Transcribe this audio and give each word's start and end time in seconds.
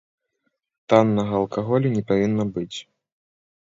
Таннага 0.93 1.33
алкаголю 1.43 1.87
не 1.99 2.03
павінна 2.11 2.43
быць. 2.61 2.77